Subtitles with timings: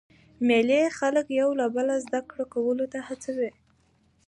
[0.47, 3.49] مېلې خلک یو له بله زده کړي کولو ته هڅوي.